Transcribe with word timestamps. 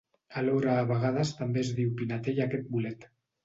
Alhora 0.41 0.71
a 0.77 0.85
vegades 0.93 1.35
també 1.43 1.63
es 1.67 1.71
diu 1.83 1.95
pinetell 2.03 2.43
a 2.43 2.51
aquest 2.51 2.69
bolet. 2.77 3.11